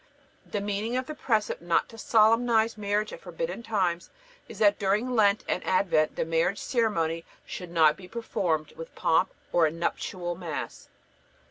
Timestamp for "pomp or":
8.95-9.67